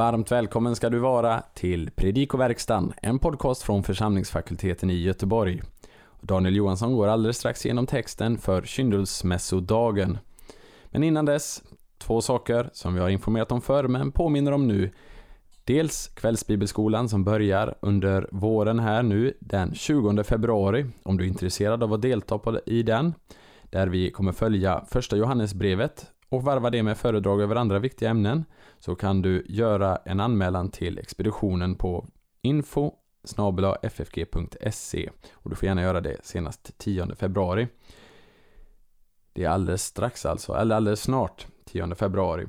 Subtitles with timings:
[0.00, 5.62] Varmt välkommen ska du vara till Predikoverkstan, en podcast från församlingsfakulteten i Göteborg.
[6.20, 10.18] Daniel Johansson går alldeles strax igenom texten för kyndelsmässodagen.
[10.90, 11.62] Men innan dess,
[11.98, 14.90] två saker som vi har informerat om förr men påminner om nu.
[15.64, 21.82] Dels kvällsbibelskolan som börjar under våren här nu den 20 februari om du är intresserad
[21.82, 23.14] av att delta på, i den.
[23.70, 28.44] Där vi kommer följa första Johannesbrevet och varva det med föredrag över andra viktiga ämnen
[28.78, 32.06] så kan du göra en anmälan till expeditionen på
[32.42, 32.92] info
[33.82, 37.68] ffg.se och du får gärna göra det senast 10 februari.
[39.32, 42.46] Det är alldeles strax alltså, eller alldeles snart 10 februari.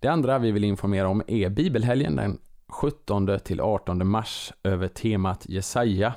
[0.00, 5.46] Det andra vi vill informera om är bibelhelgen den 17 till 18 mars över temat
[5.48, 6.14] Jesaja,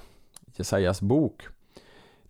[0.55, 1.41] Jesajas bok.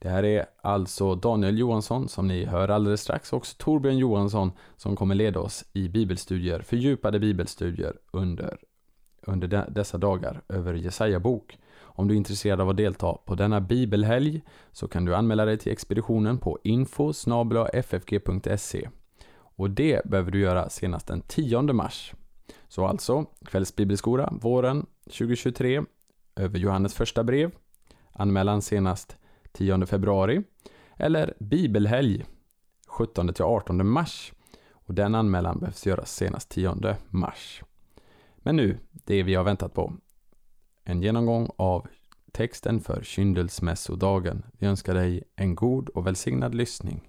[0.02, 4.52] Det här är alltså Daniel Johansson som ni hör alldeles strax och också Torbjörn Johansson
[4.78, 8.58] som kommer leda oss i bibelstudier, fördjupade bibelstudier under,
[9.22, 11.58] under de, dessa dagar över Jesaja bok.
[11.80, 14.42] Om du är intresserad av att delta på denna bibelhelg
[14.72, 17.14] så kan du anmäla dig till expeditionen på info
[17.74, 18.90] ffg.se
[19.34, 22.14] och det behöver du göra senast den 10 mars.
[22.68, 25.82] Så alltså, kvällsbibelskola våren 2023
[26.36, 27.52] över Johannes första brev.
[28.12, 29.18] Anmälan senast
[29.52, 30.42] 10 februari.
[30.98, 32.26] Eller bibelhelg
[32.88, 34.34] 17 18 mars.
[34.72, 37.64] Och den anmälan behövs göras senast 10 mars.
[38.38, 39.94] Men nu, det vi har väntat på.
[40.84, 41.88] En genomgång av
[42.32, 44.44] texten för kyndelsmässodagen.
[44.60, 47.02] Vi önskar dig en god och välsignad lyssning.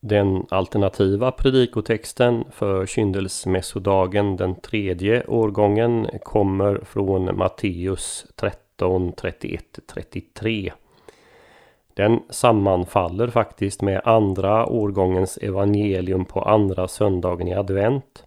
[0.00, 10.72] Den alternativa predikotexten för kyndelsmässodagen den tredje årgången kommer från Matteus 13, 31, 33.
[11.94, 18.24] Den sammanfaller faktiskt med andra årgångens evangelium på andra söndagen i advent,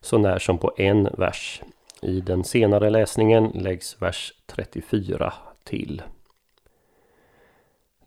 [0.00, 1.62] så när som på en vers.
[2.02, 5.32] I den senare läsningen läggs vers 34
[5.64, 6.02] till.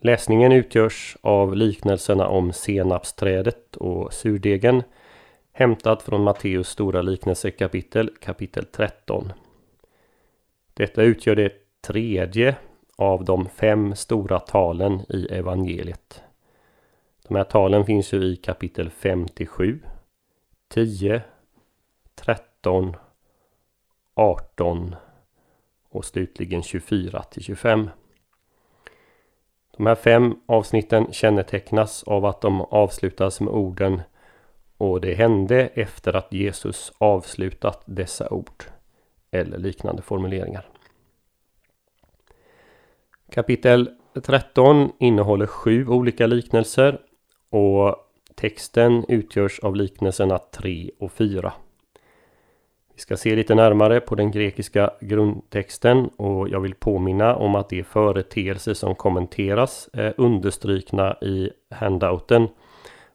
[0.02, 4.84] Läsningen utgörs av liknelserna om senapsträdet och surdegen
[5.52, 9.34] hämtat från Matteus stora liknelsekapitel, kapitel 13.
[10.74, 12.56] Detta utgör det tredje
[13.00, 16.24] av de fem stora talen i evangeliet.
[17.28, 19.80] De här talen finns ju i kapitel 57,
[20.68, 21.22] 10,
[22.16, 22.96] 13,
[24.14, 24.96] 18
[25.90, 27.90] och slutligen 24 till 25.
[29.78, 34.02] De här fem avsnitten kännetecknas av att de avslutas med orden
[34.78, 38.64] och det hände efter att Jesus avslutat dessa ord
[39.32, 40.70] eller liknande formuleringar.
[43.32, 43.90] Kapitel
[44.24, 47.00] 13 innehåller sju olika liknelser
[47.50, 47.96] och
[48.36, 51.54] texten utgörs av liknelserna 3 och 4.
[52.94, 57.70] Vi ska se lite närmare på den grekiska grundtexten och jag vill påminna om att
[57.70, 62.48] de företeelser som kommenteras är understrykna i handouten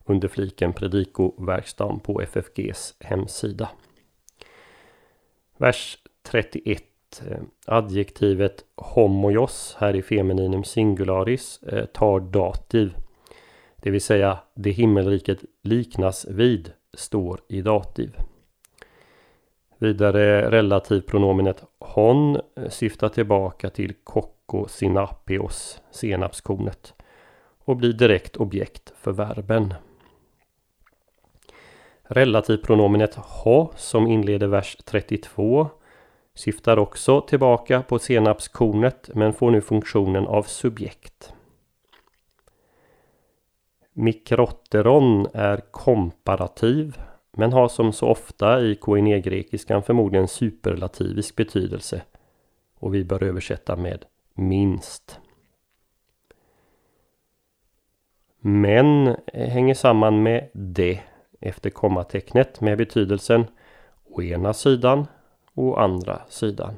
[0.05, 3.69] under fliken predikoverkstan på FFGs hemsida.
[5.57, 6.83] Vers 31
[7.21, 12.95] Eh, adjektivet homojos här i femininum singularis eh, tar dativ.
[13.75, 18.17] Det vill säga det himmelriket liknas vid står i dativ.
[19.77, 26.93] Vidare relativpronomenet hon eh, syftar tillbaka till kokko sinapios, senapskornet
[27.65, 29.73] och blir direkt objekt för verben.
[32.03, 35.69] Relativpronomenet ho som inleder vers 32
[36.35, 41.33] Syftar också tillbaka på senapskornet men får nu funktionen av subjekt.
[43.93, 46.97] Mikrotteron är komparativ
[47.31, 52.01] men har som så ofta i koinegrekiskan förmodligen superlativisk betydelse
[52.79, 55.19] och vi bör översätta med minst.
[58.39, 60.99] Men hänger samman med det
[61.41, 63.45] efter kommatecknet med betydelsen
[64.05, 65.07] å ena sidan
[65.55, 66.77] å andra sidan.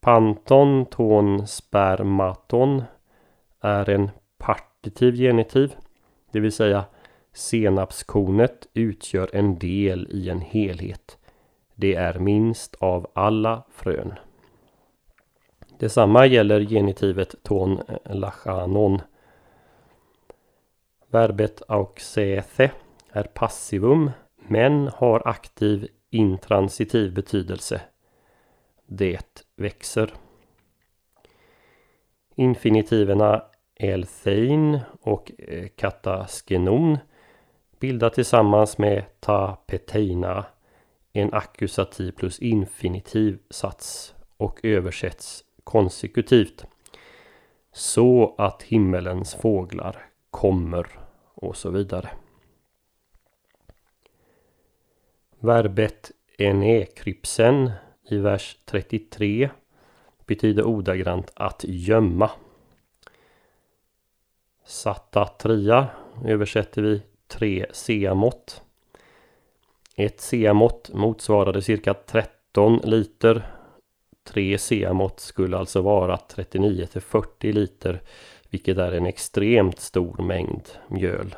[0.00, 2.82] Panton ton spermaton
[3.60, 5.76] är en partitiv genitiv,
[6.30, 6.84] det vill säga
[7.32, 11.18] senapskornet utgör en del i en helhet.
[11.74, 14.14] Det är minst av alla frön.
[15.78, 19.00] Detsamma gäller genitivet ton lachanon.
[21.10, 22.70] Verbet auxethe
[23.12, 27.80] är passivum men har aktiv intransitiv betydelse.
[28.86, 30.14] Det växer.
[32.34, 33.42] Infinitiverna
[33.74, 36.98] elthein och eh, kataskenon
[37.78, 40.46] bildar tillsammans med ta peteina
[41.12, 46.64] en ackusativ plus infinitiv sats och översätts konsekutivt.
[47.72, 50.86] Så att himmelens fåglar kommer
[51.34, 52.08] och så vidare.
[55.46, 57.70] Verbet enekrypsen
[58.10, 59.50] i vers 33
[60.26, 62.30] betyder ordagrant att gömma.
[64.64, 65.86] Satatria
[66.24, 68.62] översätter vi tre seamått.
[69.96, 73.46] Ett seamått motsvarade cirka 13 liter.
[74.24, 78.02] Tre seamått skulle alltså vara 39 till 40 liter,
[78.50, 81.34] vilket är en extremt stor mängd mjöl.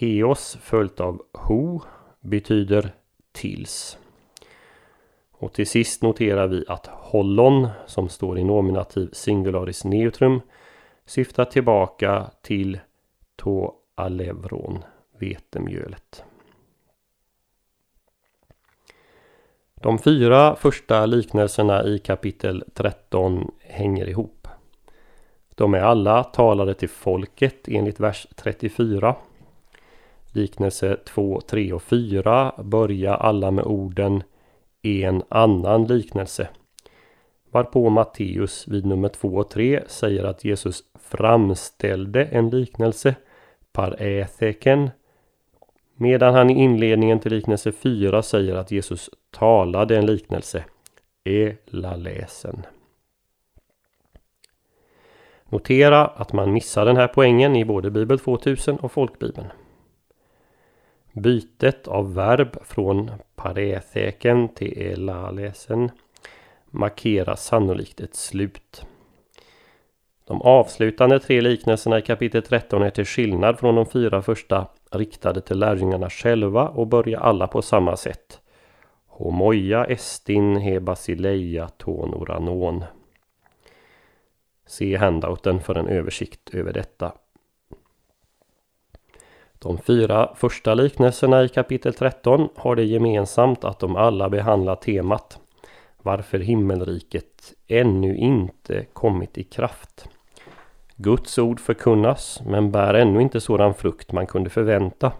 [0.00, 1.80] Heos följt av ho
[2.20, 2.92] betyder
[3.32, 3.98] tills.
[5.32, 10.40] Och till sist noterar vi att hollon, som står i nominativ singularis neutrum,
[11.06, 12.80] syftar tillbaka till
[13.36, 14.84] to alevron,
[15.18, 16.24] vetemjölet.
[19.74, 24.48] De fyra första liknelserna i kapitel 13 hänger ihop.
[25.54, 29.16] De är alla talade till folket enligt vers 34.
[30.32, 34.22] Liknelse 2, 3 och 4 börjar alla med orden
[34.82, 36.48] en annan liknelse.
[37.50, 43.14] Varpå Matteus vid nummer 2 och 3 säger att Jesus framställde en liknelse,
[43.72, 44.90] parätheken,
[45.94, 50.64] medan han i inledningen till liknelse 4 säger att Jesus talade en liknelse,
[51.24, 52.66] elalesen.
[55.48, 59.46] Notera att man missar den här poängen i både Bibel 2000 och Folkbibeln.
[61.22, 65.90] Bytet av verb från paretheken till elalesen
[66.70, 68.86] markerar sannolikt ett slut.
[70.24, 75.40] De avslutande tre liknelserna i kapitel 13 är till skillnad från de fyra första riktade
[75.40, 78.40] till lärjungarna själva och börjar alla på samma sätt.
[79.06, 82.84] Homoja estin he basileia tonoranon.
[84.66, 87.12] Se handouten för en översikt över detta.
[89.62, 95.38] De fyra första liknelserna i kapitel 13 har det gemensamt att de alla behandlar temat
[96.02, 100.08] varför himmelriket ännu inte kommit i kraft.
[100.96, 105.12] Guds ord förkunnas men bär ännu inte sådan frukt man kunde förvänta.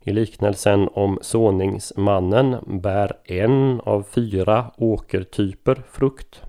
[0.00, 6.42] I liknelsen om såningsmannen bär en av fyra åkertyper frukt.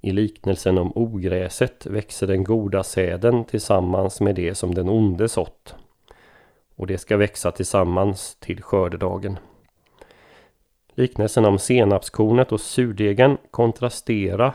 [0.00, 5.74] I liknelsen om ogräset växer den goda säden tillsammans med det som den onde sått.
[6.76, 9.38] Och det ska växa tillsammans till skördedagen.
[10.94, 14.54] Liknelsen om senapskornet och surdegen kontrasterar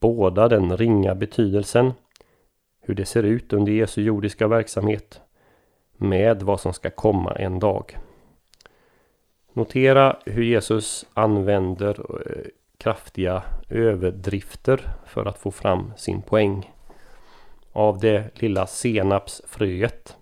[0.00, 1.92] båda den ringa betydelsen,
[2.80, 5.20] hur det ser ut under Jesu jordiska verksamhet,
[5.96, 7.98] med vad som ska komma en dag.
[9.52, 12.46] Notera hur Jesus använder eh,
[12.82, 16.72] kraftiga överdrifter för att få fram sin poäng.
[17.72, 20.16] Av det lilla senapsfröet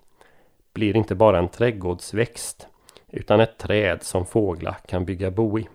[0.73, 2.67] blir inte bara en trädgårdsväxt
[3.09, 5.67] utan ett träd som fåglar kan bygga bo i.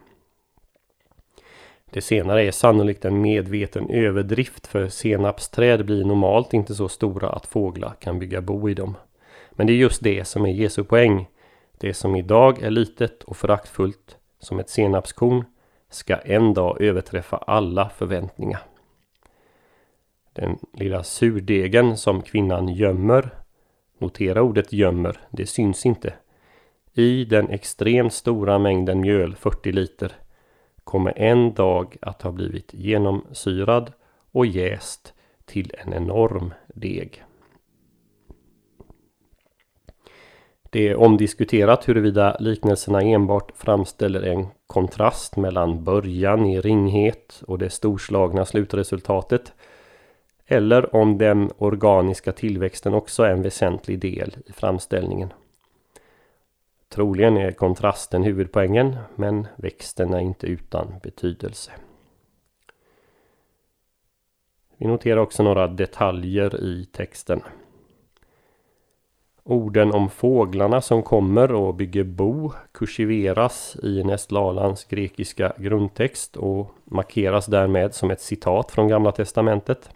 [1.90, 7.46] Det senare är sannolikt en medveten överdrift för senapsträd blir normalt inte så stora att
[7.46, 8.96] fåglar kan bygga bo i dem.
[9.50, 11.28] Men det är just det som är Jesu poäng.
[11.78, 15.44] Det som idag är litet och föraktfullt som ett senapskorn
[15.90, 18.60] ska en dag överträffa alla förväntningar.
[20.32, 23.30] Den lilla surdegen som kvinnan gömmer,
[23.98, 26.14] notera ordet gömmer, det syns inte.
[26.92, 30.12] I den extremt stora mängden mjöl, 40 liter,
[30.84, 33.92] kommer en dag att ha blivit genomsyrad
[34.32, 35.14] och jäst
[35.44, 37.24] till en enorm deg.
[40.76, 47.70] Det är omdiskuterat huruvida liknelserna enbart framställer en kontrast mellan början i ringhet och det
[47.70, 49.52] storslagna slutresultatet.
[50.46, 55.32] Eller om den organiska tillväxten också är en väsentlig del i framställningen.
[56.88, 61.72] Troligen är kontrasten huvudpoängen, men växten är inte utan betydelse.
[64.76, 67.40] Vi noterar också några detaljer i texten.
[69.48, 77.46] Orden om fåglarna som kommer och bygger bo kursiveras i Nestlalans grekiska grundtext och markeras
[77.46, 79.90] därmed som ett citat från Gamla Testamentet.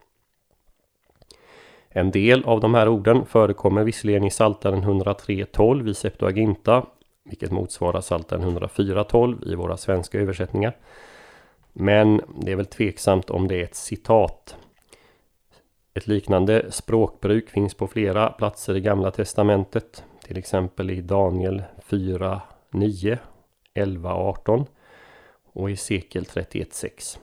[1.88, 6.86] En del av de här orden förekommer visserligen i Psaltaren 103.12 i Septuaginta,
[7.24, 10.76] vilket motsvarar Psaltaren 104.12 i våra svenska översättningar.
[11.72, 14.56] Men det är väl tveksamt om det är ett citat.
[15.94, 22.40] Ett liknande språkbruk finns på flera platser i Gamla Testamentet, till exempel i Daniel 4,
[22.70, 23.18] 9,
[23.74, 24.66] 11, 18
[25.52, 27.18] och Hesekiel 31, 6.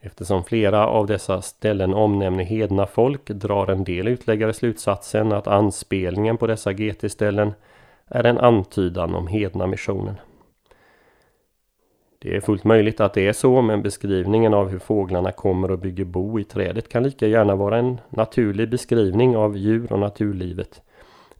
[0.00, 6.36] Eftersom flera av dessa ställen omnämner hedna folk drar en del utläggare slutsatsen att anspelningen
[6.36, 7.52] på dessa GT-ställen
[8.06, 10.16] är en antydan om hedna missionen.
[12.18, 15.78] Det är fullt möjligt att det är så, men beskrivningen av hur fåglarna kommer och
[15.78, 20.82] bygger bo i trädet kan lika gärna vara en naturlig beskrivning av djur och naturlivet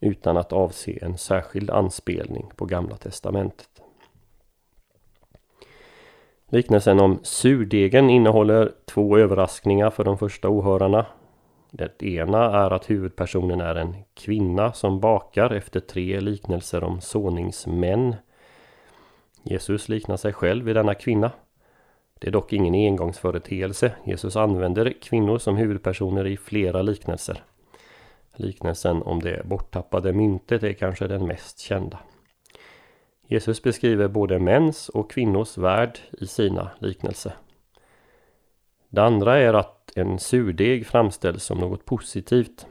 [0.00, 3.68] utan att avse en särskild anspelning på Gamla Testamentet.
[6.50, 11.06] Liknelsen om surdegen innehåller två överraskningar för de första åhörarna.
[11.70, 18.16] Det ena är att huvudpersonen är en kvinna som bakar efter tre liknelser om såningsmän.
[19.42, 21.30] Jesus liknar sig själv vid denna kvinna.
[22.18, 23.92] Det är dock ingen engångsföreteelse.
[24.04, 27.42] Jesus använder kvinnor som huvudpersoner i flera liknelser.
[28.37, 31.99] Liknelsen om det borttappade myntet är kanske den mest kända.
[33.26, 37.33] Jesus beskriver både mäns och kvinnors värld i sina liknelser.
[38.88, 42.66] Det andra är att en surdeg framställs som något positivt.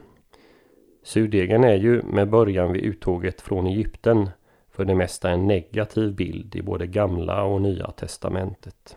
[1.02, 4.30] Surdegen är ju med början vid uttåget från Egypten
[4.78, 8.96] för det mesta en negativ bild i både gamla och nya testamentet.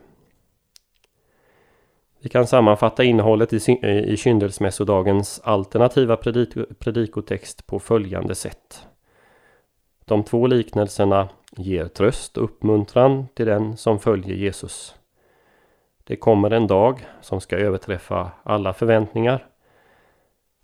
[2.19, 6.17] Vi kan sammanfatta innehållet i kyndelsmässodagens alternativa
[6.79, 8.87] predikotext på följande sätt.
[10.05, 14.95] De två liknelserna ger tröst och uppmuntran till den som följer Jesus.
[16.03, 19.47] Det kommer en dag som ska överträffa alla förväntningar.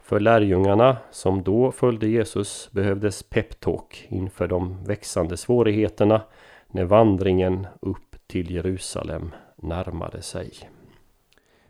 [0.07, 6.21] För lärjungarna som då följde Jesus behövdes peptalk inför de växande svårigheterna
[6.67, 10.51] när vandringen upp till Jerusalem närmade sig.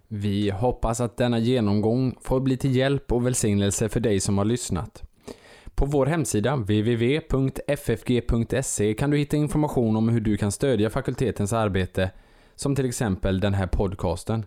[0.07, 4.45] Vi hoppas att denna genomgång får bli till hjälp och välsignelse för dig som har
[4.45, 5.03] lyssnat.
[5.75, 7.23] På vår hemsida www.ffg.se
[8.93, 12.11] kan du hitta information om hur du kan stödja fakultetens arbete,
[12.55, 14.45] som till exempel den här podcasten.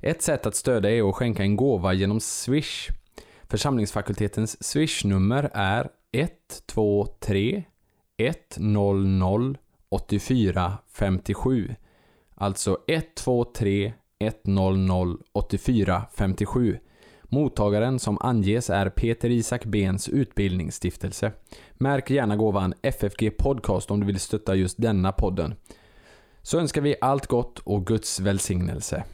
[0.00, 2.88] Ett sätt att stödja är att skänka en gåva genom Swish.
[3.50, 7.64] Församlingsfakultetens swishnummer är 123
[8.16, 9.54] 100
[9.88, 11.74] 84 57.
[12.34, 16.78] Alltså 123 100 84 57.
[17.22, 21.32] Mottagaren som anges är Peter Isak Bens utbildningsstiftelse.
[21.72, 25.54] Märk gärna gåvan FFG Podcast om du vill stötta just denna podden.
[26.42, 29.04] Så önskar vi allt gott och Guds välsignelse.